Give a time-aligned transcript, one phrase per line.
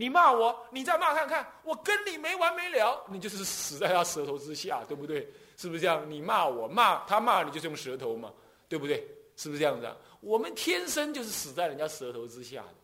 [0.00, 5.28] 你骂我，你再骂看看，我跟你没完没了，你就是死在他舌头之下，对不对？
[5.56, 6.08] 是不是这样？
[6.08, 8.32] 你骂我，骂他骂你，就是用舌头嘛，
[8.68, 9.04] 对不对？
[9.34, 9.86] 是不是这样子？
[9.86, 9.96] 啊？
[10.20, 12.74] 我们天生就是死在人家舌头之下的，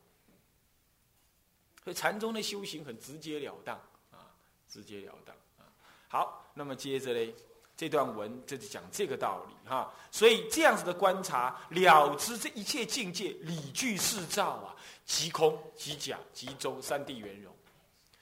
[1.84, 3.76] 所以禅宗的修行很直截了当
[4.10, 4.34] 啊，
[4.68, 5.70] 直截了当啊。
[6.08, 7.32] 好，那么接着嘞。
[7.76, 17.52] 这段文就是讲这个道理哈，所以这样子的观察了知这一切境界理具事照啊，即空即假即中三谛圆融。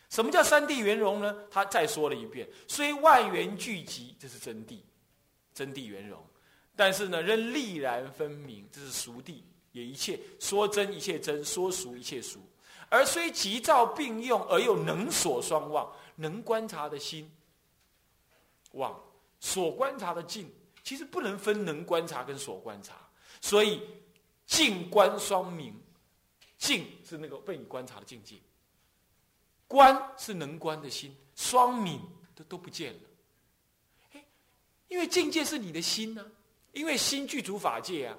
[0.08, 1.34] 什么叫三谛圆融呢？
[1.50, 4.78] 他再说了一遍：虽万缘聚集，这是真谛，
[5.54, 6.18] 真谛圆融；
[6.74, 12.40] 但是呢，仍历然分明，这是俗谛，也一切说真一切真，说俗一切俗。
[12.88, 17.30] 而虽急躁并用，而又能所双望，能观察的心
[18.72, 18.98] 望。
[19.44, 20.48] 所观察的境，
[20.84, 22.94] 其实不能分能观察跟所观察，
[23.40, 23.82] 所以
[24.46, 25.74] 境观双明。
[26.56, 28.36] 境是那个被你观察的境界，
[29.66, 32.00] 观是能观的心，双明
[32.36, 33.00] 都都不见了。
[34.12, 34.24] 哎，
[34.86, 36.24] 因为境界是你的心呢，
[36.70, 38.16] 因为心具足法界啊，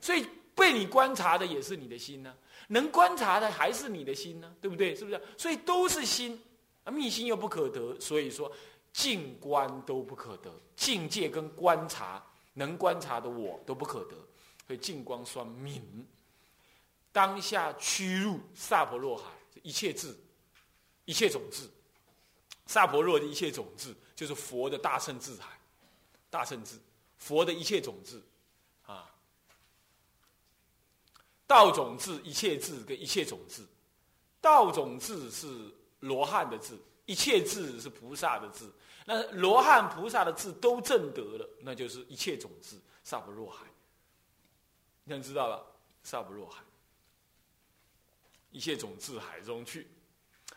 [0.00, 2.34] 所以被你观察的也是你的心呢，
[2.68, 4.96] 能观察的还是你的心呢，对不对？
[4.96, 5.20] 是不是？
[5.36, 6.42] 所以都是心
[6.84, 8.50] 啊，密心又不可得，所以说。
[8.94, 14.16] 静观都不可得，境界跟观察能观察的我都不可得，
[14.68, 16.06] 所以境光双明。
[17.10, 19.24] 当下趋入萨婆若海，
[19.64, 20.16] 一切智，
[21.06, 21.68] 一切种子，
[22.66, 25.58] 萨婆若的一切种子，就是佛的大圣智海，
[26.30, 26.78] 大圣智，
[27.18, 28.22] 佛的一切种子，
[28.86, 29.12] 啊，
[31.48, 33.66] 道种子一切智跟一切种子，
[34.40, 38.70] 道种子是罗汉的智，一切智是菩萨的智。
[39.04, 43.66] 那罗汉菩萨的字都证得了，那就是一切种子萨不若海。
[45.04, 45.62] 你想知道了，
[46.02, 46.62] 萨不若海，
[48.50, 49.86] 一切种子海中去。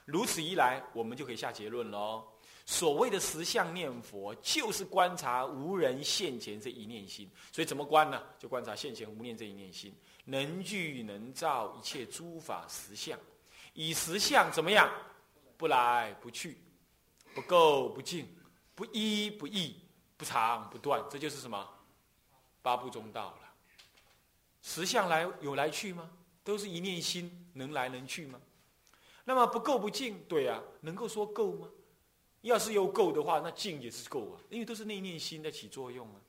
[0.06, 2.26] 如此一来，我们就可以下结论喽。
[2.66, 7.30] 所谓的十相念佛，就是观察无人现前这一念心。
[7.52, 8.22] 所以怎么观呢？
[8.40, 9.94] 就观察现前无念这一念心，
[10.24, 13.20] 能聚能造一切诸法实相，
[13.74, 14.90] 以实相怎么样？
[15.58, 16.58] 不来不去，
[17.34, 18.28] 不垢不净。
[18.78, 19.76] 不依不异，
[20.18, 21.68] 不长不断，这就是什么？
[22.62, 23.40] 八部中道了。
[24.62, 26.08] 十相来有来去吗？
[26.44, 28.40] 都是一念心，能来能去吗？
[29.24, 31.68] 那么不够不净，对呀，能够说够吗？
[32.42, 36.22] 要是有够的话，那净也是够啊，因为都是那念心在起作用啊。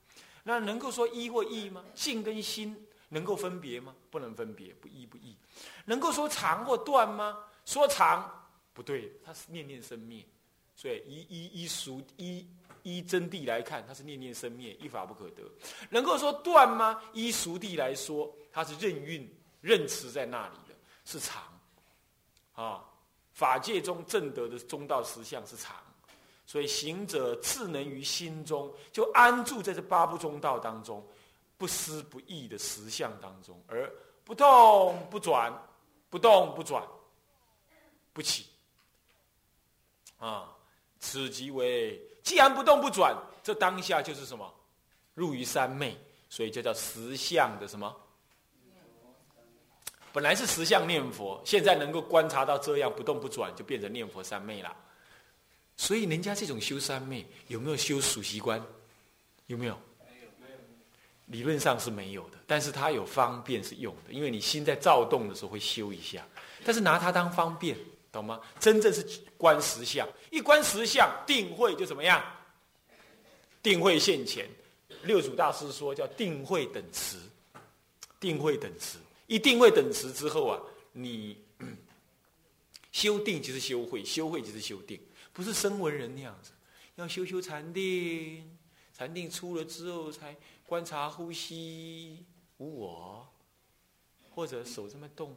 [0.44, 1.84] 那能够说一或异吗？
[1.94, 3.94] 净跟心能够分别吗？
[4.08, 5.36] 不能分别，不一不异。
[5.84, 7.44] 能够说长或断吗？
[7.66, 10.26] 说长不对，它是念念生灭。
[10.78, 12.46] 所以依依依俗依
[12.84, 15.42] 依真谛来看，它是念念生灭，一法不可得。
[15.90, 17.02] 能够说断吗？
[17.12, 19.28] 依俗谛来说，它是任运
[19.60, 20.74] 任持在那里的，
[21.04, 21.42] 是常。
[22.52, 22.84] 啊，
[23.32, 25.74] 法界中正德的中道实相是常。
[26.46, 31.04] 所以行者智能于心中，就安住在这八部中道当中，
[31.56, 35.52] 不思不异的实相当中，而不动不转，
[36.08, 36.86] 不动不转，
[38.12, 38.46] 不起。
[40.18, 40.54] 啊。
[41.00, 44.52] 此即为，既然不动不转，这当下就是什么？
[45.14, 45.96] 入于三昧，
[46.28, 47.94] 所以就叫实相的什么？
[50.12, 54.74] 本来是实相念佛，现在能够观察到这样不动不转，就变成念佛三昧了。
[55.76, 58.60] 所以人家这种修三昧，有没有修属习观？
[59.46, 59.74] 有没有？
[60.04, 60.56] 没有，没有。
[61.26, 66.26] 理论上是没有的，但是它有方便是用的，因为你心在躁动的时候会修一下，
[66.64, 67.76] 但是拿它当方便。
[68.18, 68.40] 懂吗？
[68.58, 69.06] 真正是
[69.36, 72.22] 观实相，一观实相，定慧就怎么样？
[73.62, 74.48] 定慧现前。
[75.04, 77.18] 六祖大师说叫定慧等持，
[78.18, 78.98] 定慧等持。
[79.28, 80.60] 一定慧等持之后啊，
[80.92, 81.36] 你
[82.90, 85.00] 修定就是修慧，修慧就是修定，
[85.32, 86.50] 不是声闻人那样子，
[86.96, 88.58] 要修修禅定，
[88.92, 90.34] 禅定出了之后才
[90.66, 92.24] 观察呼吸
[92.56, 93.28] 无我，
[94.30, 95.36] 或者手这么动。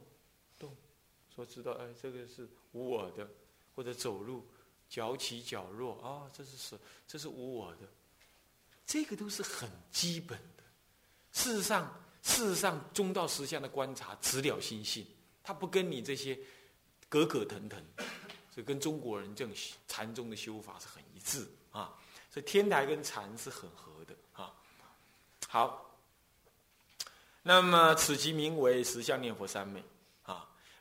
[1.33, 3.27] 说知道，哎，这个是无我的，
[3.75, 4.47] 或者走路
[4.89, 6.79] 脚起脚落啊，这是是？
[7.07, 7.87] 这是无我的，
[8.85, 10.63] 这个都是很基本的。
[11.31, 15.05] 事实上，事实上，中道实相的观察，直了心性，
[15.43, 16.37] 它不跟你这些
[17.07, 17.81] 格格腾腾，
[18.53, 19.53] 所以跟中国人这种
[19.87, 21.97] 禅宗的修法是很一致啊。
[22.29, 24.53] 所以天台跟禅是很合的啊。
[25.47, 25.97] 好，
[27.43, 29.83] 那么此即名为实相念佛三昧。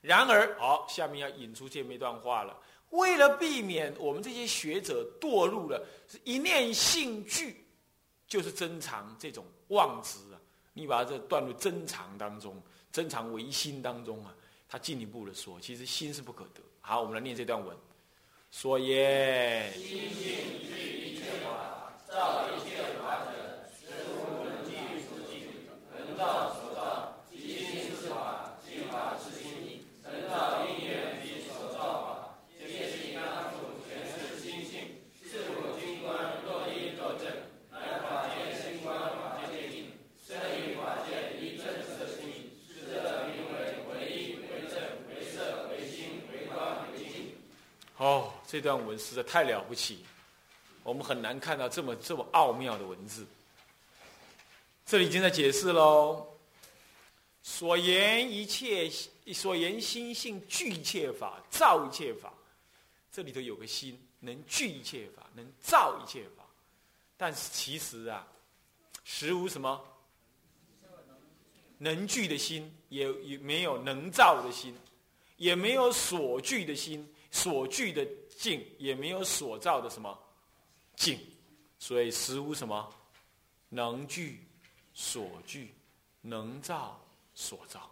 [0.00, 2.56] 然而，好，下面要引出这么一段话了。
[2.91, 5.87] 为了避免我们这些学者堕入了
[6.25, 7.64] 一念性具，
[8.26, 10.41] 就是珍藏这种妄执啊，
[10.73, 12.61] 你把它这断入珍藏当中，
[12.91, 14.35] 珍藏唯心当中啊，
[14.69, 16.61] 他进一步的说，其实心是不可得。
[16.81, 17.76] 好，我们来念这段文。
[18.50, 19.73] 所言。
[22.12, 22.44] 哦，
[48.61, 50.05] 这段文实在太了不起，
[50.83, 53.27] 我们很难看到这么这么奥妙的文字。
[54.85, 56.27] 这里已经在解释喽。
[57.43, 58.87] 所言一切，
[59.33, 62.35] 所言心性具一切法，造一切法。
[63.11, 66.45] 这里头有个心，能具一切法，能造一切法。
[67.17, 68.29] 但是其实啊，
[69.05, 69.83] 实无什么
[71.79, 74.77] 能具的心，也也没有能造的心，
[75.39, 77.11] 也没有所具的心。
[77.33, 78.05] 所具的
[78.38, 80.19] 境也没有所造的什么
[80.97, 81.19] 境，
[81.79, 82.93] 所以实无什么
[83.69, 84.47] 能具
[84.94, 85.75] 所具，
[86.21, 87.00] 能造
[87.35, 87.91] 所造。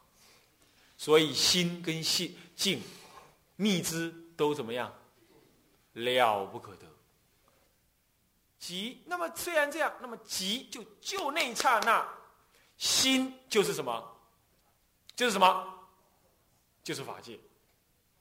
[0.97, 2.83] 所以心跟心境
[3.57, 4.93] 密之都怎么样
[5.93, 6.87] 了不可得。
[8.59, 12.07] 即那么虽然这样，那么即就就那一刹那，
[12.77, 14.17] 心就是什么？
[15.15, 15.75] 就是什么？
[16.83, 17.39] 就是法界。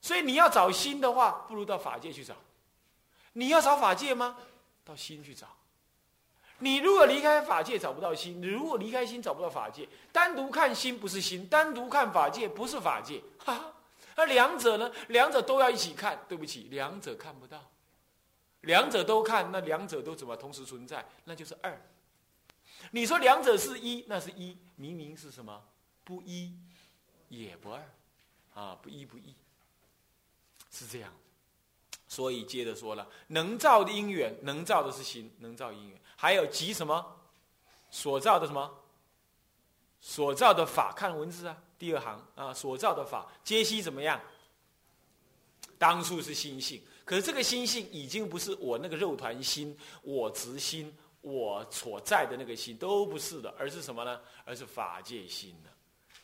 [0.08, 2.34] 所以你要找心的话，不如到法界去找。
[3.34, 4.38] 你要找法界吗？
[4.82, 5.46] 到心去找。
[6.60, 13.22] 你如果离开法界找不到心，你如果离开心找不到法界，单独看心不是心，单独看法界不是法界。
[13.44, 13.74] 哈哈，
[14.16, 14.90] 那两者呢？
[15.08, 16.18] 两者都要一起看。
[16.26, 17.62] 对不起，两者看不到。
[18.62, 21.06] 两者都看，那两者都怎么同时存在？
[21.24, 21.78] 那就是二。
[22.92, 25.62] 你说两者是一，那是一，明明是什么？
[26.02, 26.56] 不一
[27.28, 27.82] 也不二，
[28.54, 29.34] 啊，不一不异。
[30.70, 31.12] 是这样，
[32.06, 37.04] 所以接着说了，能造的因缘，能造的是心，能造因缘，还有即什么？
[37.90, 38.70] 所造的什么？
[40.00, 44.20] 所造的法，看文字啊，第二行啊，所造的法，皆悉怎么样？
[45.78, 54.20] 当初是心性，可是这个心性已经不是我那个肉团心，我执心，我所在的那个心都不是的，而是什么呢？
[54.44, 55.70] 而是法界心呢？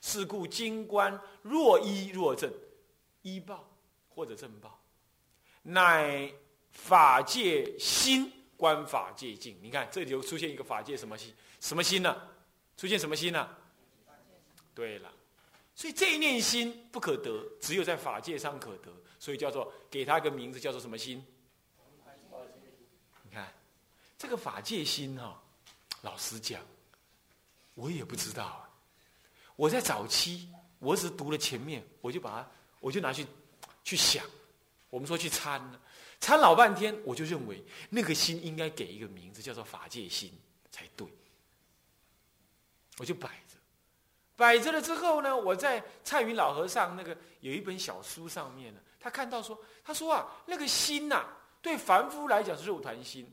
[0.01, 2.53] 是故经观若依若正，
[3.23, 3.65] 依报。
[4.15, 4.81] 或者正报，
[5.63, 6.33] 乃
[6.71, 9.59] 法界心观法界境。
[9.61, 11.35] 你看，这里就出现一个法界什么心？
[11.61, 12.17] 什么心呢？
[12.77, 13.49] 出现什么心呢？
[14.75, 15.13] 对了，
[15.75, 21.25] 所以这一念心不可得，只有在法界上可得，所以叫做给他一个名字，叫做什么心？
[23.23, 23.53] 你看，
[24.19, 25.41] 这个法界心哈，
[26.03, 26.61] 老实讲，
[27.75, 28.69] 我也不知道。
[29.57, 30.49] 我在早期，
[30.81, 32.51] 我只读了前面，我就把它，
[32.81, 33.25] 我就拿去。
[33.85, 34.25] 去想，
[34.89, 35.79] 我们说去参呢，
[36.19, 40.33] 参老半天，我就认为那个心应该给一个名字，叫做法界心
[40.71, 41.07] 才对。
[42.97, 43.57] 我就摆着，
[44.37, 51.27] 摆着了之后呢，我在蔡云老和尚那个有一本小书上面呢，他看到说，他说啊，那个心呐，
[51.61, 53.31] 对凡夫来讲是肉团心，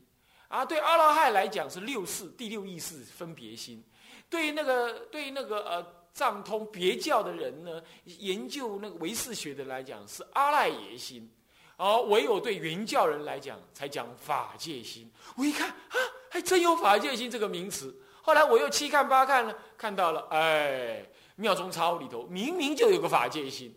[0.48, 3.82] 啊，对阿拉汉来讲是六世第六意识分别心，
[4.28, 6.01] 对于那个对于那个呃。
[6.14, 11.30] 藏通别教的人呢，研究那个唯识学的来讲是阿赖耶心，
[11.76, 15.10] 而唯有对原教人来讲才讲法界心。
[15.36, 15.96] 我一看啊，
[16.30, 17.94] 还真有法界心这个名词。
[18.20, 21.04] 后来我又七看八看呢，看到了，哎，
[21.36, 23.74] 妙中抄里头明明就有个法界心。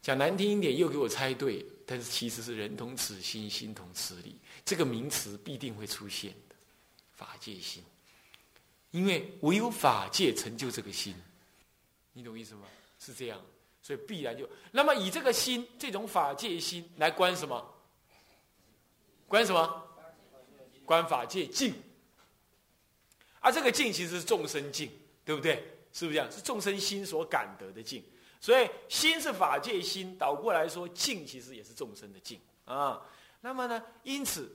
[0.00, 6.54] 讲难听一点，又给我猜对，但是其实是人同此心，心同此理，这个名词必定会出现的，
[7.12, 7.82] 法界心。
[8.90, 11.14] 因为唯有法界成就这个心，
[12.12, 12.62] 你懂意思吗？
[12.98, 13.38] 是这样，
[13.82, 17.74] 所以必然就那么以这个心，这种法界心来观什么？
[19.26, 19.84] 观什么？
[20.86, 21.74] 观法界境。
[23.40, 24.90] 而这个境其实是众生境，
[25.24, 25.56] 对不对？
[25.92, 26.32] 是不是这样？
[26.32, 28.02] 是众生心所感得的境。
[28.40, 33.02] 所以心是法界心，倒过来说，境其实也是众生的境啊。
[33.40, 33.82] 那么呢？
[34.02, 34.50] 因此。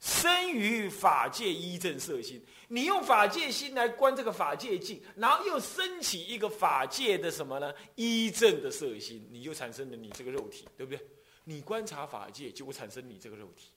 [0.00, 7.70] 生于法界一正色心，你用法界心来观这个法界境，然后又升起一个法界的什么呢？
[7.96, 11.06] 一正的色心，你就产生了你这个肉体，对不对？
[11.44, 13.72] 你观察法界，就会产生你这个肉体，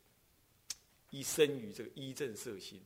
[1.09, 2.81] 一生于这个一正色心。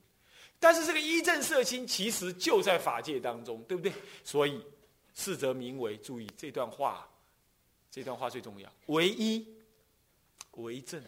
[0.60, 3.94] 但是这个一正色心其实就在法界当中，对不对？
[4.24, 4.60] 所以
[5.14, 7.08] 四则名为，注意这段话，
[7.92, 9.48] 这段话最重要：唯一、
[10.54, 11.00] 为正、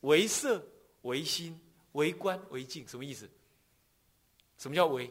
[0.00, 0.60] 为色。
[1.02, 1.58] 唯心、
[1.92, 3.28] 唯观、唯静，什么意思？
[4.58, 5.10] 什么叫唯？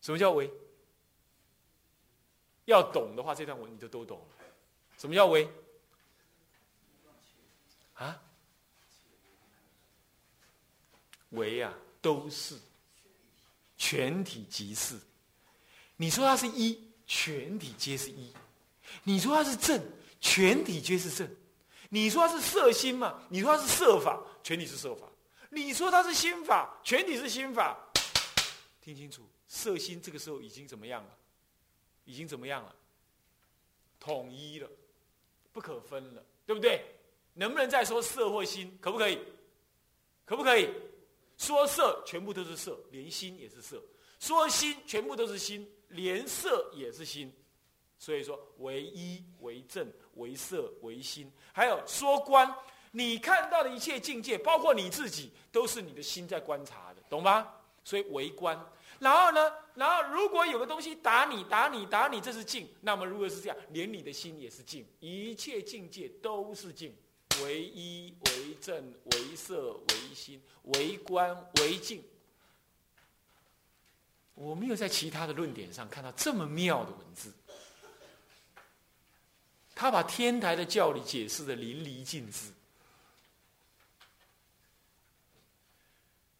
[0.00, 0.50] 什么叫唯？
[2.64, 4.26] 要懂的话，这段文你就都懂了。
[4.96, 5.48] 什么叫为？
[7.94, 8.22] 啊？
[11.30, 12.58] 为啊，都是
[13.76, 14.98] 全体即是。
[15.96, 18.32] 你说它是一，全体皆是一；
[19.04, 19.84] 你说它是正，
[20.20, 21.28] 全体皆是正；
[21.90, 23.22] 你说它是色心嘛？
[23.28, 25.06] 你说它是色法，全体是色法；
[25.50, 27.76] 你说它是心法，全体是心法。
[28.80, 31.10] 听清楚，色心这个时候已经怎么样了？
[32.04, 32.74] 已经怎么样了？
[33.98, 34.70] 统一了。
[35.52, 36.80] 不可分了，对不对？
[37.34, 38.78] 能不能再说色或心？
[38.80, 39.18] 可不可以？
[40.24, 40.68] 可不可以？
[41.36, 43.78] 说色全部都是色，连心也是色；
[44.20, 47.34] 说心全部都是心，连色也是心。
[48.00, 51.30] 所以说，唯一、为正、为色、为心。
[51.52, 52.52] 还有说观，
[52.92, 57.46] 你看到的一切境界，包括你自己，都是你的心在观察的，懂吗？
[57.84, 58.58] 所以为观。
[58.98, 59.52] 然后呢？
[59.74, 62.68] 然后如果有个东西打你、打你、打你，这是静。
[62.80, 66.96] 那么如果是这样，连你的心也是静，一切境界都是静。
[67.42, 72.02] 为一、为正、为色、为心、为观、为静。
[74.34, 77.32] 我没有在其他的论点上看到这么妙的文字。
[79.80, 82.52] 他把天台的教理解释的淋漓尽致。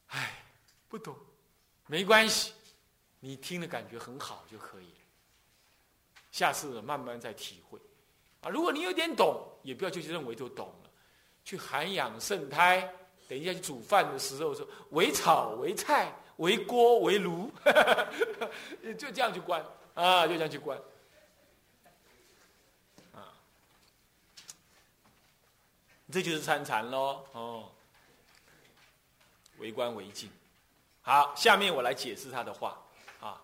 [0.08, 0.44] 唉，
[0.90, 1.16] 不懂。
[1.86, 2.52] 没关系，
[3.18, 5.00] 你听的感觉很好就可以了。
[6.30, 7.78] 下次慢慢再体会，
[8.42, 10.90] 啊，如果你有点懂，也不要就去认为就懂了。
[11.42, 12.92] 去涵养圣胎，
[13.26, 17.50] 等一下去煮饭的时候说，为炒为菜为锅为炉，
[18.98, 20.78] 就这样去观啊，就这样去观，
[26.10, 27.70] 这就是参禅喽，哦，
[29.58, 30.28] 为官为静。
[31.02, 32.82] 好，下面我来解释他的话
[33.20, 33.40] 啊，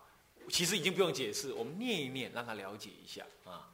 [0.49, 3.69] 其实已经不用解释，我们念一念，让他了解一下啊。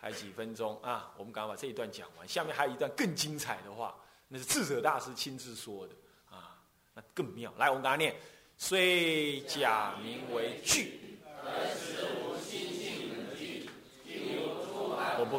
[0.00, 2.28] 还有几分钟啊，我们赶快把这一段讲完。
[2.28, 3.94] 下面还有一段更精彩的话，
[4.28, 5.94] 那是智者大师亲自说的
[6.30, 6.58] 啊，
[6.92, 7.50] 那更妙。
[7.56, 8.14] 来，我们赶快念：
[8.58, 11.00] 虽假名为句，
[15.16, 15.38] 我不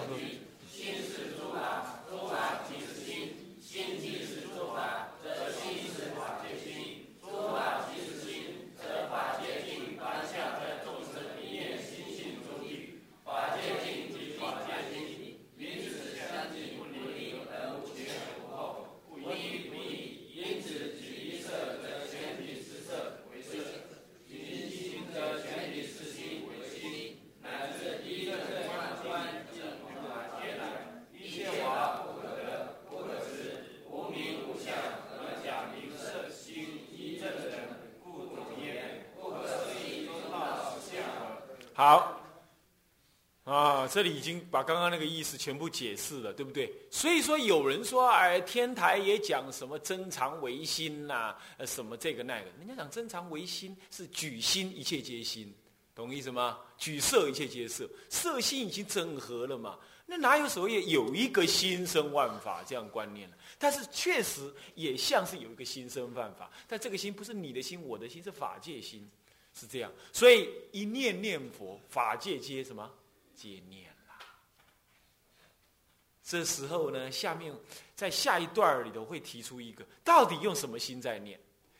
[43.95, 46.69] 这里已经把刚刚那个意思全部解释了，对不对？
[46.91, 55.55] 所以说有人说，哎，天台也讲什么真常唯心呐，呃，什么这个那个，人家讲真常唯心是举心一切皆心，
[55.95, 56.59] 懂意思吗？
[56.77, 63.37] 举色一切皆色，色心已经整合了嘛，那哪有所谓有一个心生万法这样观念呢？
[63.57, 69.09] 但是确实也像是有一个心生万法，但这个心不是你的心，我的心是法界心。
[69.57, 72.91] 是这样，所以一念念佛，法界皆什么？
[73.35, 74.17] 皆念啦。
[76.23, 77.53] 这时候呢，下面
[77.95, 81.37] 在下一段里头会提出一个，到底用什么心在念？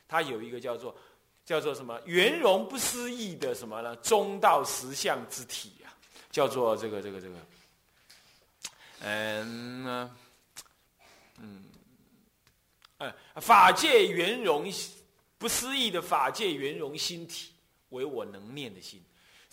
[0.08, 0.96] 它有一个叫做
[1.46, 3.96] 叫做什么圆融不思议的什么呢？
[3.98, 5.90] 中道实相之体啊，
[6.30, 7.36] 叫做这个这个这个，
[9.00, 10.12] 嗯
[11.40, 11.66] 嗯，
[12.98, 14.72] 哎，法界圆融
[15.38, 17.52] 不思议的法界圆融心体。
[17.90, 19.02] 为我能念的心，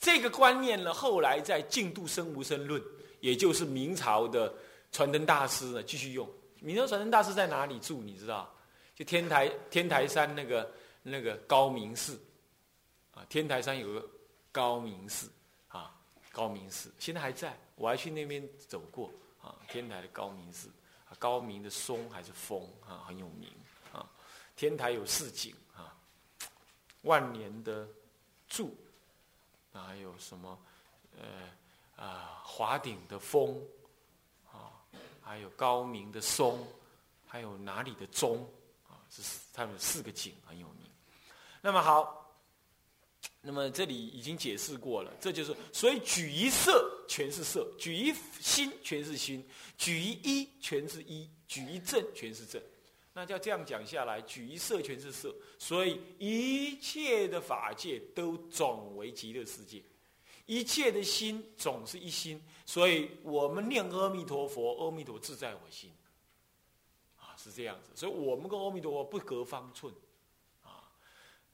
[0.02, 2.82] 这个观念呢，后来在《净度生无生论》，
[3.20, 4.52] 也就是明朝的
[4.90, 6.28] 传灯大师呢，继续用。
[6.58, 8.02] 明朝传灯大师在哪里住？
[8.02, 8.52] 你知道？
[8.96, 10.72] 就天台天台山那个
[11.04, 12.20] 那个高明寺，
[13.14, 14.10] 啊，天台山有个
[14.50, 15.30] 高明寺，
[15.68, 15.94] 啊，
[16.32, 19.08] 高明寺现在还在，我还去那边走过，
[19.40, 20.68] 啊，天台的高明寺，
[21.16, 23.48] 高明的松还是峰，啊，很有名，
[23.92, 24.04] 啊，
[24.56, 25.94] 天台有四景，啊，
[27.02, 27.86] 万年的
[28.48, 28.76] 柱。
[29.72, 30.58] 那，还有什么？
[31.18, 33.60] 呃啊，华顶的峰，
[34.50, 34.72] 啊，
[35.20, 36.66] 还有高明的松，
[37.26, 38.48] 还有哪里的钟，
[38.88, 40.90] 啊，这是他们四个景很有名。
[41.60, 42.34] 那么好，
[43.40, 52.60] 那么这里已经解释过了，这就是所以举一色全是色，举一心全是心，举一一全是一，举一正全是正。
[53.14, 59.82] 那就这样讲下来，举一色全是色，所以一切的法界都总为极乐世界，
[60.46, 65.92] 一切的心总是一心，所以我们念阿弥陀佛，阿弥陀自在我心。
[67.18, 69.92] 啊，是这样子，所以我们跟阿弥陀佛不隔方寸。
[70.62, 70.88] 啊，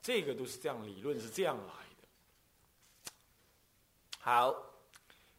[0.00, 3.12] 这个都是这样理论是这样来的。
[4.20, 4.54] 好，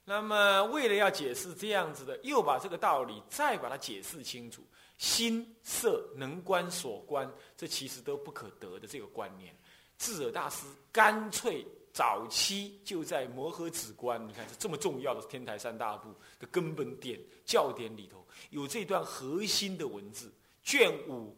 [0.04, 4.62] 那么为了要解释这样子的，又把这个道理再把它解释清楚。
[5.00, 9.56] 心色能观所观，这其实都不可得的这个观念。
[9.98, 20.32] 智者大师干脆早期就在磨合止观，你看这这么重要的天台三大部的根本点教典里头，有这段核心的文字，
[20.64, 21.34] 卷五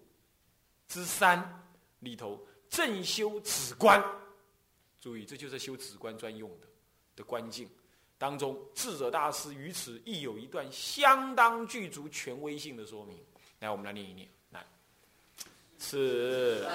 [0.87, 1.63] 之三
[1.99, 4.03] 里头正修止观。
[4.99, 6.67] 注意，这就是修止观专用的
[7.15, 7.69] 的观境
[8.17, 13.17] 当中，智者大师于此亦有一段相当具足权威性的说明。
[13.61, 14.27] 来，我们来念一念。
[14.49, 14.65] 来，
[15.77, 16.65] 是。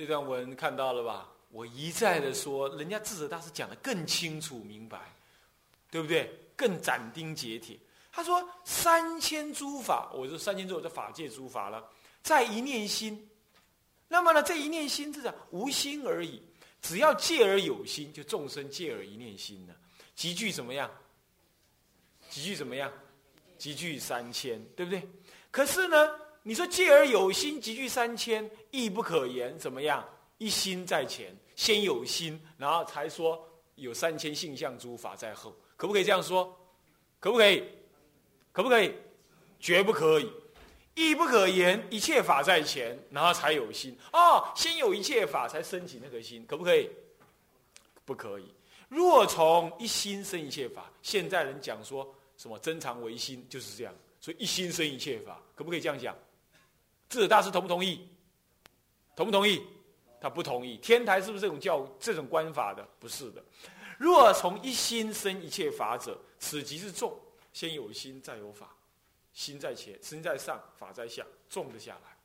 [0.00, 1.28] 这段文看到了吧？
[1.50, 4.98] 我一再的说，人家智者大师讲的更清楚明白，
[5.90, 6.34] 对不对？
[6.56, 7.78] 更斩钉截铁。
[8.10, 11.86] 他说三千诸法，我说三千诸法法界诸法了，
[12.22, 13.28] 在一念心。
[14.08, 16.42] 那么呢，这一念心是讲无心而已，
[16.80, 19.74] 只要借而有心，就众生借而一念心呢，
[20.14, 20.90] 集聚怎么样？
[22.30, 22.90] 集聚怎么样？
[23.58, 25.06] 集聚三千，对不对？
[25.50, 26.18] 可是呢？
[26.42, 29.58] 你说借而有心，集聚三千，亦不可言。
[29.58, 30.06] 怎么样？
[30.38, 36.56] 一心在前，先有心，然后才说有三千性相诸法在后，可不可以这样说？
[37.18, 37.62] 可不可以？
[38.52, 38.94] 可不可以？
[39.58, 40.30] 绝不可以。
[40.94, 43.96] 亦不可言，一切法在前，然后才有心。
[44.12, 46.88] 哦，先有一切法，才升起那个心，可不可以？
[48.04, 48.52] 不可以。
[48.88, 53.94] 若从一心生一切法，现在人讲说什么真常唯心，就是这样。
[54.20, 56.16] 所以一心生一切法，可不可以这样讲？
[57.10, 58.08] 智者大师同不同意？
[59.14, 59.62] 同不同意？
[60.20, 60.76] 他不同意。
[60.78, 62.86] 天台是不是这种教这种观法的？
[62.98, 63.44] 不是的。
[63.98, 67.12] 若从一心生一切法者，此即是众。
[67.52, 68.70] 先有心，再有法。
[69.32, 72.16] 心在前，身在上，法在下，众的下来。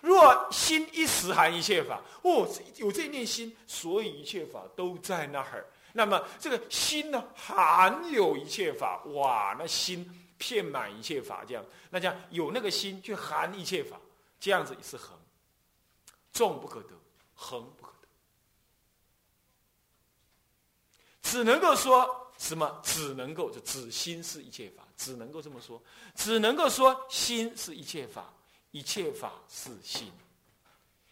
[0.00, 5.66] 若心一时含一切法，哦，有这念心，所以一切法都在那儿。
[5.92, 10.21] 那么这个心呢，含有一切法，哇，那心。
[10.42, 13.96] 遍满一切法，这样，那这样有那个心去含一切法，
[14.40, 15.16] 这样子是恒，
[16.32, 16.88] 众不可得，
[17.34, 18.08] 恒不可得，
[21.22, 22.80] 只能够说什么？
[22.82, 25.80] 只能够就只心是一切法，只能够这么说，
[26.14, 28.32] 只能够说心是一切法，
[28.72, 30.12] 一切法是心。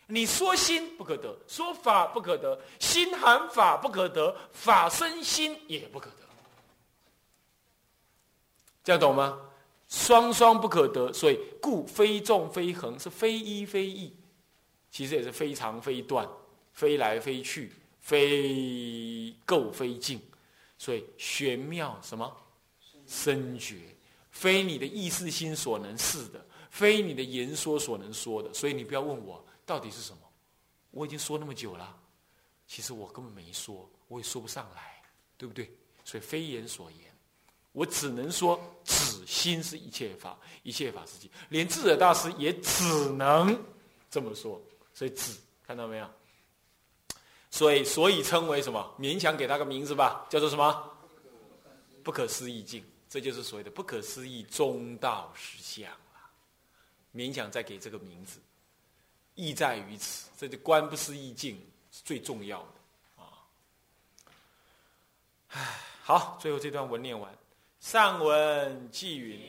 [0.07, 6.30] 你说心不可得，说法不可得，心含法不可得，法生心也不可得。
[8.83, 9.39] 这样懂吗？
[9.89, 14.15] 双双不可得，所以故非众非恒，是非一非异，
[14.89, 16.29] 其实也是非常非断，
[16.73, 20.21] 非来非去，非垢非净，
[20.79, 22.33] 所以玄妙什么
[23.05, 23.77] 深绝，
[24.31, 30.19] 非你的意识心所能示的，非你的言说所能说的，所以你不要问我到底是什么，
[30.93, 31.99] 我已经说那么久了，
[32.69, 35.03] 其实我根本没说，我也说不上来，
[35.37, 35.69] 对不对？
[36.05, 37.10] 所以非言所言。
[37.73, 41.31] 我只能说，只心是一切法，一切法是心。
[41.49, 43.57] 连智者大师也只能
[44.11, 44.61] 这么说。
[44.93, 45.33] 所以“只”
[45.67, 46.11] 看到没有？
[47.51, 48.95] 所以，所以称为什么？
[48.99, 50.91] 勉强给他个名字吧，叫做什么？
[52.03, 52.85] 不可思议境。
[53.09, 56.31] 这就是所谓的不可思议中道实相了。
[57.15, 58.39] 勉强再给这个名字，
[59.35, 60.29] 意在于此。
[60.39, 63.25] 这就观不思议境是最重要的啊。
[65.49, 67.37] 唉，好，最后这段文念完。
[67.81, 69.41] 上文记云：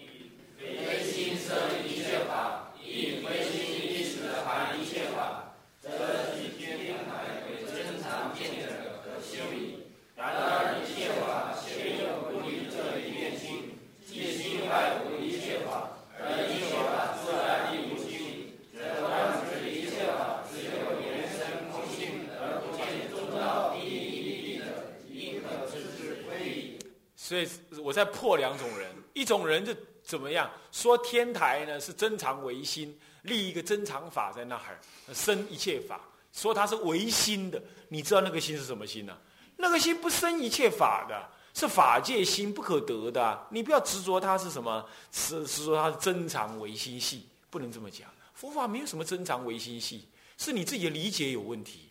[0.57, 1.53] 非心生
[1.85, 3.59] 一切法，亦非心
[3.91, 5.89] 一时含一切法，则
[6.33, 8.71] 即天台为真常见者
[9.03, 9.83] 可修矣。
[10.15, 13.75] 然而一切法皆有不离这一念心，
[14.07, 20.71] 即心外无一切法，而一切法自然亦无心，则观之一切法只有
[21.03, 24.63] 缘生空性，而不见中道第一义者，
[25.11, 26.79] 亦可知之非矣。
[27.13, 27.45] 所以。
[27.81, 30.49] 我在破两种人，一种人就怎么样？
[30.71, 34.79] 说天台呢是真常唯心，立一个真常法在那儿，
[35.13, 35.99] 生一切法。
[36.33, 39.17] 说它是唯心的，你知道那个心是什么心呢？
[39.57, 43.47] 那个心不生一切法的，是法界心，不可得的。
[43.51, 48.09] 你不要执着它是什么，是是说它是真常唯心系，不能这么讲。
[48.33, 51.90] 佛法没有什么真常唯心系，是你自己的理解有问题。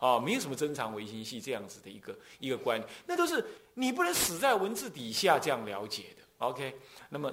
[0.00, 6.24] 啊，没有什么真常唯心系这样子的一个一个观，那都是你不能死在文字底下这样了解的。
[6.38, 6.74] OK，
[7.08, 7.32] 那么，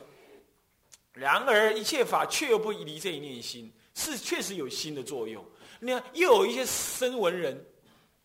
[1.14, 5.44] 然而一切法却又不离这一念心，是确实有心的作用。
[5.80, 7.66] 你看又有一些声闻人、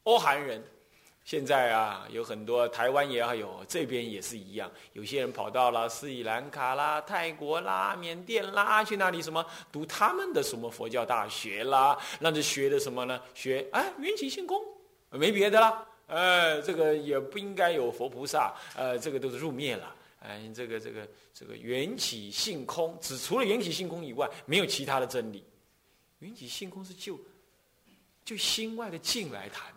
[0.02, 0.62] 欧韩人。
[1.24, 4.70] 现在啊，有很多台湾也要有，这边也是一样。
[4.92, 13.20] 有些人跑到了斯里兰卡啦、泰国啦、缅甸啦，去那里什么读他们的什么佛教大学啦，那就学的什么呢？
[13.34, 14.60] 学哎缘起性空，
[15.10, 15.86] 没别的啦。
[16.08, 19.94] 呃，这个也不应该有佛菩萨，呃，这个都是入灭了。
[20.20, 25.44] 哎，这个这个这个缘起性空，只除了缘起性空以外，没有其他的真理。
[26.18, 27.18] 缘起性空是就
[28.24, 29.72] 就心外的境来谈。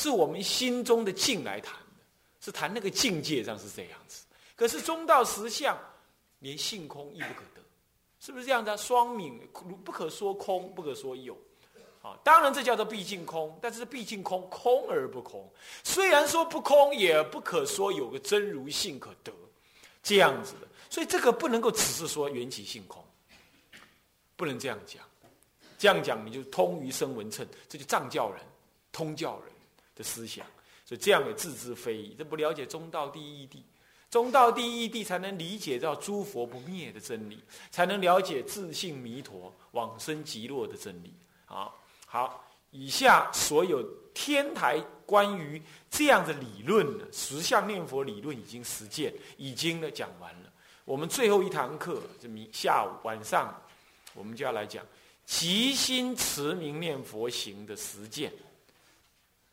[0.00, 2.02] 是我们心中的境来谈的，
[2.40, 4.24] 是谈那个境界上是这样子。
[4.56, 5.78] 可是中道实相，
[6.38, 7.60] 连性空亦不可得，
[8.18, 8.74] 是不是这样子？
[8.78, 9.38] 双泯
[9.84, 11.36] 不可说空，不可说有。
[12.00, 15.46] 啊，当然这叫做毕竟空，但是毕竟空，空而不空。
[15.84, 19.30] 虽然说不空，也不可说有个真如性可得，
[20.02, 20.68] 这样子的。
[20.88, 23.04] 所以这个不能够只是说缘起性空，
[24.34, 25.04] 不能这样讲。
[25.76, 28.40] 这样讲你就通于声闻称，这就藏教人，
[28.92, 29.49] 通教人。
[29.94, 30.46] 的思想，
[30.84, 32.14] 所以这样也自知非议。
[32.18, 33.58] 这不了解中道第一谛，
[34.10, 41.12] 中道第一谛才能理解到诸佛不灭的真理，才能了解自性弥陀往生极乐的真理。
[41.44, 43.82] 好，好，以下所有
[44.14, 50.52] 天台关于这样的理论的十相念佛理论已经实践，已经呢讲完了。
[50.84, 53.60] 我们最后一堂课，这明下午晚上，
[54.14, 54.84] 我们就要来讲
[55.24, 58.32] 即心持名念佛行的实践。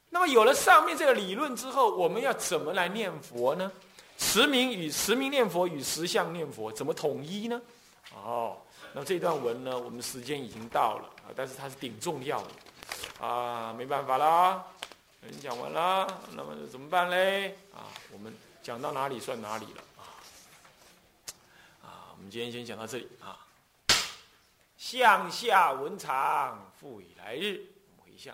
[0.10, 3.72] 那么有了上面这个理论之后，我们要怎么来念佛呢？
[4.17, 7.62] 实名与实名念佛与实相念佛怎么统一呢？
[8.15, 8.58] 哦，
[8.93, 14.63] 那这段文呢，我们时间已经到了啊，但是它是顶重要的啊，没办法啦，
[15.28, 17.50] 已经讲完了，那么怎么办嘞？
[17.76, 20.02] 啊，我们讲到哪里算哪里了啊？
[21.84, 23.38] 啊，我们今天先讲到这里啊。
[24.78, 27.62] 向下文长，复以来日。
[27.98, 28.34] 回向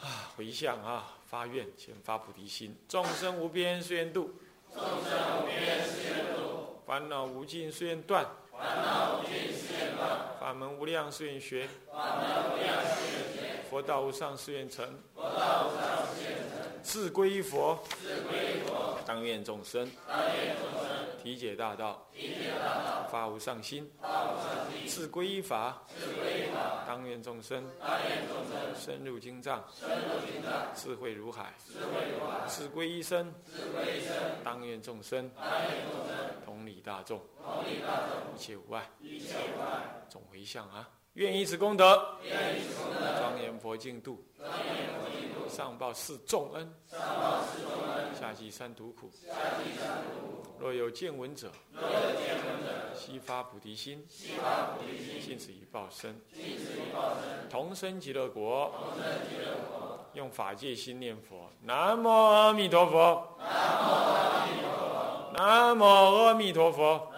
[0.00, 4.30] 啊，回向啊，发愿，先发菩提心，众生无边誓愿度，
[4.74, 20.95] 众生无边誓愿度，烦恼无尽誓愿断，烦恼无尽誓愿断，法门无量誓愿学，法门无量誓愿学，佛道无上誓愿成，佛道无上誓愿成，自归依佛，自归依佛，当愿众生，当愿众生，
[21.26, 40.88] 体解大道，体解大道，发无上心，发无上心，自归依法，自归依法，当愿众生，当愿众生，深入经藏，深入经藏，智慧如海，智慧如海，自归依身，自归依身，当愿众生，当愿众生，同理大众，同理大众，一切无碍，一切无碍，总回向啊！
[41.14, 49.10] 愿以此功德，愿以此功德，庄严佛净土，庄严佛净土，上报四重恩，上报四重恩，下济三途苦。
[49.10, 50.35] 下济三途苦。
[50.58, 59.98] 若有见闻者，若有见闻者，悉发菩提心，悉发菩提心，尽此一报身，尽此一报身，同生极乐国，同生极乐国。
[60.14, 67.12] 用法界心念佛，南无阿弥陀佛，南无阿弥陀佛，南无阿弥陀佛，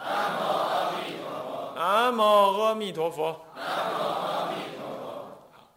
[1.77, 2.20] 南无
[2.61, 5.31] 阿弥陀佛，南无阿弥陀佛。
[5.53, 5.70] 好，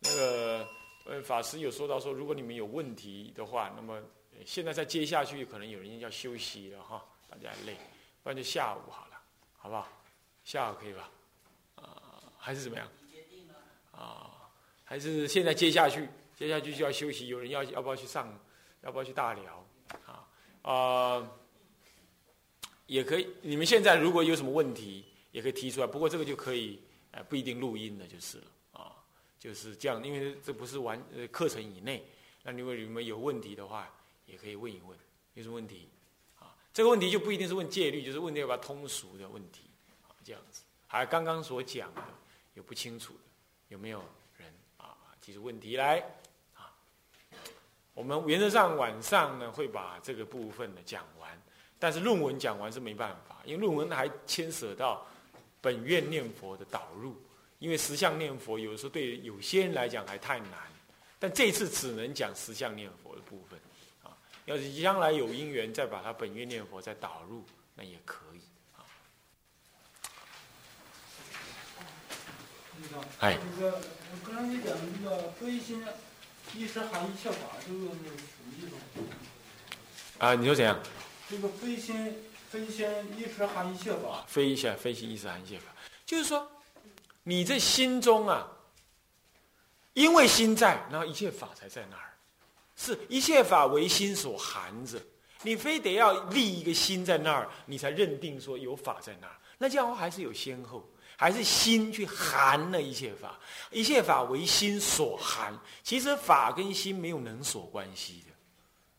[0.00, 0.66] 那个
[1.04, 4.00] 呃，法师有说到说，如果你们有问题的话，那么
[4.46, 7.76] 现在再接下去，可能有人要休息了哈，大家累，
[8.22, 9.20] 不然就下午好了，
[9.58, 9.88] 好不好？
[10.44, 11.10] 下午可以吧？
[11.76, 12.88] 啊，还是怎么样？
[13.92, 14.30] 啊，
[14.84, 17.28] 还是现在接下去，接下去就要休息。
[17.28, 18.38] 有人要要不要去上？
[18.82, 19.64] 要不要去大聊？
[20.06, 20.26] 啊
[20.62, 21.30] 啊，
[22.86, 23.28] 也可以。
[23.42, 25.86] 你们现在如果有什么问题，也可以提出来。
[25.86, 26.80] 不过这个就可以，
[27.12, 28.92] 呃，不一定录音了，就是了啊，
[29.38, 30.04] 就是这样。
[30.04, 32.04] 因为这不是完呃课程以内，
[32.42, 33.88] 那如果你们有问题的话，
[34.32, 34.98] 也可以问一问，
[35.34, 35.90] 有什么问题？
[36.40, 39.64] 啊，这个问题就不一定是问戒律，就是问那个通俗的问题，
[40.02, 40.62] 啊，这样子。
[40.86, 42.02] 还刚刚所讲的
[42.54, 43.20] 有不清楚的，
[43.68, 44.02] 有没有
[44.38, 46.00] 人啊提出问题来？
[46.54, 46.72] 啊，
[47.92, 51.30] 我们原则上晚上呢会把这个部分呢讲完，
[51.78, 55.06] 但是论文讲完是没办法，因为论文还牵涉到
[55.60, 57.14] 本院念佛的导入，
[57.58, 60.72] 因为十相念佛有时候对有些人来讲还太难，
[61.18, 63.58] 但这次只能讲十相念佛的部分。
[64.44, 68.40] 要是将来有因缘，再把他本愿念佛再导入那也可以
[68.76, 68.82] 啊。
[73.20, 75.84] 哎，那个我刚才你讲那个飞心
[76.54, 78.00] 一时含一切法，这个什么
[78.58, 78.74] 意思
[80.18, 80.78] 啊，你说怎样？
[81.30, 85.66] 这个飞心飞心一时含一切法，飞一下，飞行意识含解法，
[86.04, 86.50] 就是说，
[87.22, 88.46] 你这心中啊，
[89.94, 92.11] 因为心在，然后一切法才在那儿，
[92.82, 95.00] 是一切法为心所含着。
[95.44, 99.36] 你非得要立一个心在那儿，你才认定说有法在那儿。
[99.58, 103.38] 那这样的话还是有先后，还是心去含了一切法，
[103.70, 105.52] 一切法为心所含。
[105.82, 108.34] 其实法跟心没有能所关系的，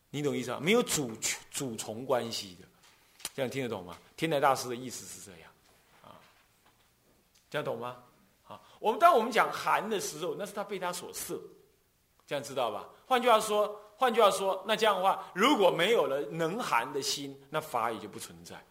[0.09, 0.59] 你懂意思吗？
[0.61, 1.11] 没有主
[1.51, 2.67] 主从关系的，
[3.35, 3.97] 这样听得懂吗？
[4.17, 5.49] 天台大师的意思是这样，
[6.01, 6.15] 啊，
[7.49, 7.97] 这样懂吗？
[8.47, 11.41] 啊，我们当我们讲含的时候，那是他被他所摄，
[12.27, 12.87] 这样知道吧？
[13.05, 13.79] 换句话说。
[13.95, 18.61] 换句话说，那这样的话，如果没有了能含的心，那法也就不存在。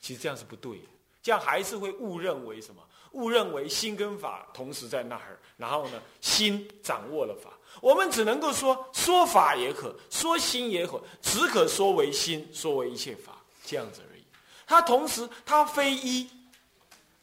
[0.00, 0.84] 其实这样是不对的，
[1.22, 2.80] 这样还是会误认为什么？
[3.12, 7.50] 误认为心跟法同时在那儿，然后呢，心掌握了法。
[7.80, 14.22] 我们只能够说说法也可，说心也可，只可说为心，说为一切法，这样子而已。
[14.68, 16.30] 它同时，它非一，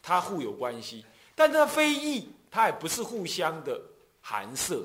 [0.02, 3.80] 它互有关系，但它非异，它也不是互相的
[4.20, 4.82] 含摄。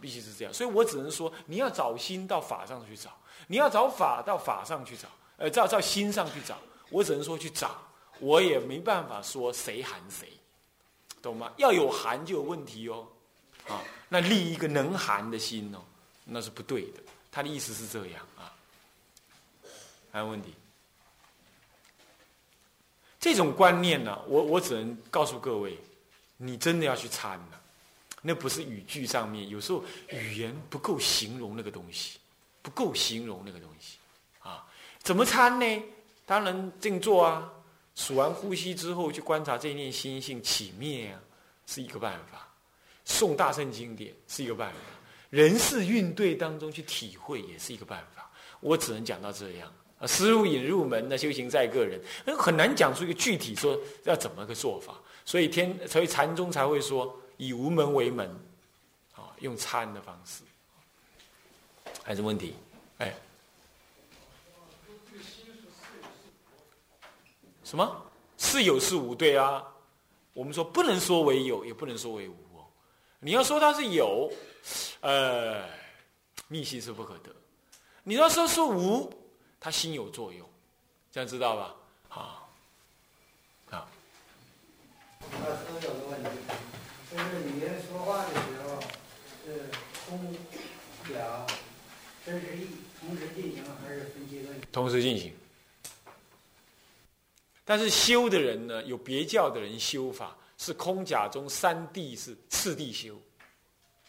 [0.00, 3.10] 必须是这样，所以我只能说，你要找心到法上去找，
[3.46, 6.58] 你要找法到法上去找，呃，照照心上去找。
[6.90, 7.76] 我只能说去找，
[8.20, 10.28] 我也没办法说谁含谁，
[11.22, 11.52] 懂吗？
[11.56, 13.08] 要有含就有问题哦，
[13.68, 15.78] 啊，那立一个能含的心哦，
[16.24, 17.00] 那是不对的。
[17.32, 18.52] 他的意思是这样啊，
[20.12, 20.54] 还有问题？
[23.18, 25.78] 这种观念呢，我我只能告诉各位，
[26.36, 27.60] 你真的要去参了。
[28.26, 32.18] 那不是语句上面，有时候语言不够形容那个东西，
[32.62, 33.98] 不够形容那个东西，
[34.40, 34.64] 啊，
[35.02, 35.82] 怎么参呢？
[36.24, 37.52] 当然静坐啊，
[37.94, 41.20] 数完呼吸之后去观察这一念心性起灭啊，
[41.66, 42.38] 是一个办法；
[43.06, 44.78] 诵大圣经典是一个办法；
[45.28, 48.30] 人事运对当中去体会也是一个办法。
[48.60, 54.94] 我只能讲到这样啊，思路引入门那修行在个人，那很难讲出一个具体说要怎么个做法。
[55.26, 57.20] 所以天，所以禅宗才会说。
[57.36, 58.28] 以无门为门，
[59.14, 60.42] 啊，用参的方式，
[62.02, 62.54] 还是问题？
[62.98, 63.14] 哎，
[67.64, 68.02] 什么？
[68.38, 69.14] 是有是无？
[69.14, 69.64] 对啊，
[70.32, 72.64] 我们说不能说为有，也不能说为无哦。
[73.20, 74.30] 你要说它是有，
[75.00, 75.66] 呃，
[76.48, 77.30] 密心是不可得；
[78.02, 79.12] 你要说是无，
[79.58, 80.48] 它心有作用，
[81.10, 81.74] 这样知道吧？
[82.08, 82.48] 好，
[83.70, 83.88] 好。
[87.14, 88.80] 就是你说话的时候，
[89.46, 89.70] 是
[90.08, 90.34] 空
[91.08, 91.46] 假
[92.26, 92.66] 真实意
[93.00, 94.60] 同时进行，还是分阶段？
[94.72, 95.32] 同时进行。
[97.64, 103.16] 但是修的人呢，有别教的人修法是空假中三谛是次第修，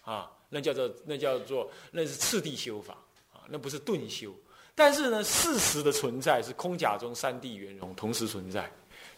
[0.03, 2.95] 啊，那叫做那叫做那是次第修法
[3.31, 4.33] 啊，那不是顿修。
[4.73, 8.67] 但是呢，事实的存在是空假中三谛圆融同时存在，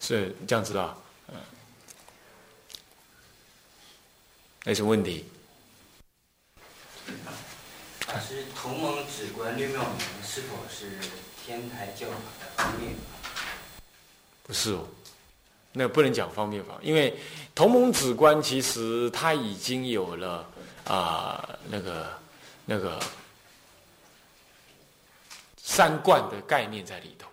[0.01, 0.97] 是这样子的？
[1.29, 1.35] 嗯。
[4.67, 5.23] 没什么问题。
[8.05, 10.91] 老师，同盟止观六妙门是否是
[11.41, 12.99] 天台教法的方便法？
[14.43, 14.85] 不是哦，
[15.71, 17.17] 那不能讲方便法，因为
[17.55, 20.45] 同盟止观其实它已经有了
[20.83, 22.19] 啊那个
[22.65, 23.01] 那个
[25.63, 27.29] 三观的概念在里头，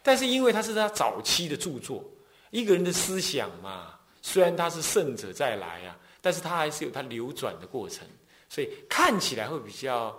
[0.00, 2.04] 但是因为它是他早期的著作，
[2.50, 5.96] 一个人的思想嘛，虽然他是圣者再来啊。
[6.28, 8.06] 但是它还是有它流转的过程，
[8.50, 10.14] 所以看起来会比较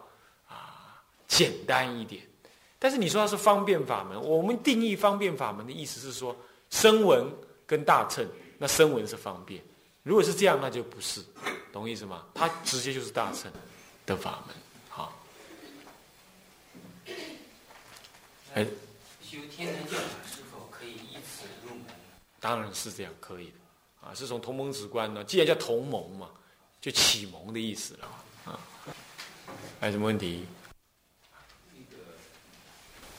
[0.48, 2.24] 啊简单一点。
[2.80, 6.36] 但是你说它是方便法门，我们定义方便法门的意思是说，
[6.72, 7.32] 声闻
[7.68, 9.64] 跟大乘，那声闻是方便。
[10.02, 11.24] 如果是这样，那就不是，
[11.72, 12.26] 懂意思吗？
[12.34, 13.52] 它直接就是大乘
[14.08, 14.56] 的法门。
[14.90, 15.14] 好，
[18.56, 18.66] 哎，
[19.22, 21.86] 修天台教法是否可以依此入门？
[22.40, 23.59] 当然是这样，可以的。
[24.02, 25.24] 啊，是从同盟直观呢？
[25.24, 26.30] 既然叫同盟嘛，
[26.80, 28.08] 就启蒙的意思了
[28.46, 28.60] 啊。
[29.80, 30.46] 还有什么问题？
[31.74, 31.98] 那个，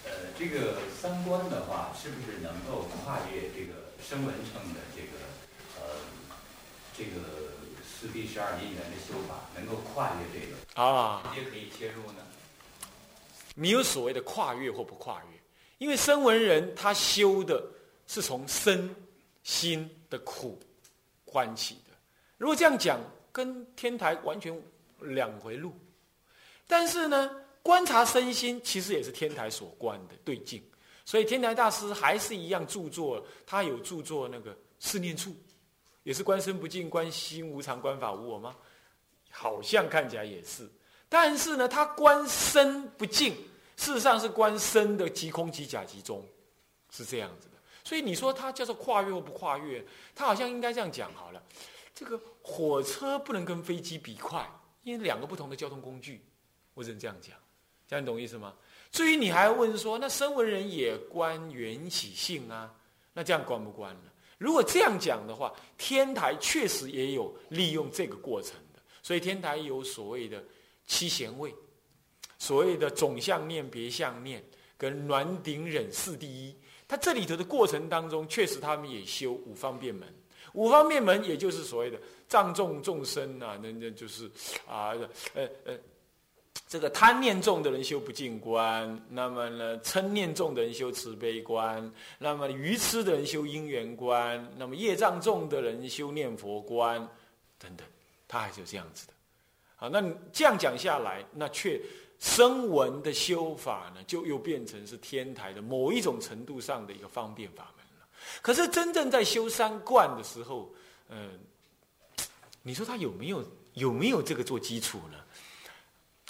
[0.04, 5.18] 呃，这个三观的话，是不是能够跨越这个声闻乘的这个
[5.78, 5.96] 呃
[6.96, 7.20] 这个
[7.84, 11.22] 四谛十二因缘的修法，能够跨越这个啊？
[11.34, 12.26] 直接可以切入呢？
[13.54, 15.40] 没有所谓的跨越或不跨越，
[15.78, 17.62] 因为声闻人他修的
[18.06, 18.94] 是从身
[19.42, 20.58] 心的苦。
[21.30, 21.96] 欢喜的，
[22.38, 22.98] 如果这样讲，
[23.30, 24.60] 跟天台完全
[24.98, 25.72] 两回路。
[26.66, 27.30] 但是呢，
[27.62, 30.60] 观察身心其实也是天台所观的对境，
[31.04, 35.32] 所以天台大师还是一样著作，他有著作那个四念处，
[36.02, 38.56] 也是观身不净、观心无常、观法无我吗？
[39.30, 40.68] 好像看起来也是，
[41.08, 43.32] 但是呢，他观身不净，
[43.76, 46.26] 事实上是观身的即空即假即中，
[46.90, 47.48] 是这样子。
[47.84, 51.42] 所以你说它叫做跨越或不跨越，它好像应该这样讲好了。
[51.94, 54.48] 这个火车不能跟飞机比快，
[54.82, 56.24] 因为两个不同的交通工具，
[56.74, 57.36] 我只能这样讲，
[57.86, 58.54] 这样你懂意思吗？
[58.90, 62.74] 至于你还要问说，那声闻人也观缘起性啊？
[63.12, 64.10] 那这样观不观呢？
[64.38, 70.42] 如果这样讲的话，天台确实也有利用这个过程的，所以天台有所谓的
[70.86, 71.54] 七贤位，
[72.38, 74.42] 所谓的总相念、别相念
[74.78, 76.56] 跟暖顶忍四第一。
[76.90, 80.12] 他这里头的过程当中，确实他们也修五方便门。
[80.54, 81.96] 五方便门，也就是所谓的
[82.28, 84.28] 藏众众生啊，那那就是
[84.66, 84.90] 啊，
[85.34, 85.78] 呃呃，
[86.66, 96.98] 这个贪念重的人修不净观，那么呢，嗔念重的人修慈悲观，那么愚痴的人修因缘观，那么业障重的人修念佛观，
[97.56, 97.86] 等等，
[98.26, 99.12] 他还是有这样子的。
[99.76, 101.80] 好，那这样讲下来，那却
[102.20, 108.06] 声闻的修法呢，就又变成是天台的某一种程度上的一个方便法门了。
[108.42, 110.72] 可是真正在修三观的时候，
[111.08, 111.40] 嗯，
[112.62, 115.18] 你说他有没有有没有这个做基础呢？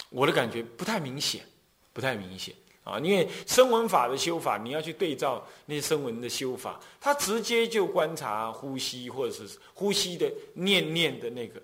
[0.09, 1.45] 我的感觉不太明显，
[1.93, 2.99] 不太明显啊！
[2.99, 11.61] 因为声闻法的修法，你要去对照那些声闻的修法，他直接就观察呼吸，或者是呼吸的念念的那个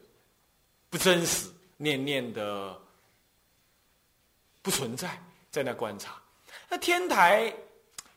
[0.90, 2.80] 不真实，念念的
[4.67, 5.17] 不存在，
[5.49, 6.15] 在那观察。
[6.67, 7.53] 那天台。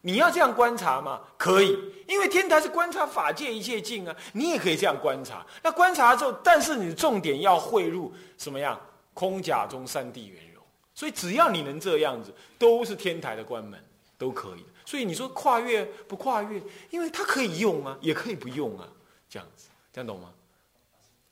[0.02, 1.20] 你要这样观察吗？
[1.36, 5.44] 可以，因为天台是观察法界一切境啊，你也可以这样观察。
[5.62, 8.80] 那观察之后，但是你重点要汇入什么样？
[9.12, 10.64] 空假中三谛圆融。
[10.94, 13.78] 所以只要你能这样子，都是天台的关门，
[14.16, 14.64] 都可以。
[14.86, 16.62] 所以你说跨越不跨越？
[16.88, 18.88] 因为它可以用啊，也可以不用啊，
[19.28, 20.32] 这样子，这样懂吗？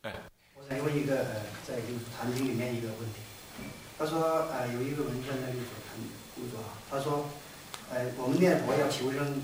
[0.02, 0.14] 哎，
[0.54, 1.24] 我想问一个，
[1.66, 3.20] 在《就是坛经》里面一个问题。
[3.98, 5.98] 他说，呃，有一个文章在六祖坛
[6.34, 7.28] 故作啊，他说。
[7.90, 9.40] 呃，我们念佛要求生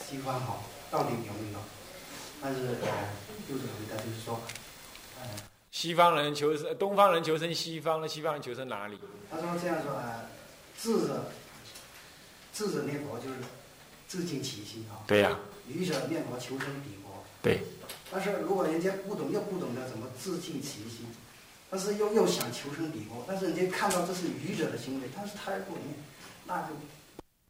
[0.00, 1.58] 西方好，到底有没有？
[2.40, 2.88] 但是呃，
[3.46, 4.40] 六祖回答就是说，
[5.20, 5.28] 呃，
[5.70, 8.98] 西方人求生，东方人求生西方，那西方人求生哪里？
[9.30, 10.24] 他说这样说啊，
[10.80, 11.26] 智者
[12.54, 13.34] 智者念佛就是
[14.08, 15.04] 自尽其心啊。
[15.06, 15.38] 对呀。
[15.68, 17.22] 愚者念佛求生彼国。
[17.42, 17.60] 对。
[18.10, 21.06] 但是如果人家不懂，又不懂得怎么自尽其心，
[21.72, 25.96] 但是又又想求生彼国，但是人家看到这是愚者的行为，但是他又不念，
[26.46, 26.68] 那就。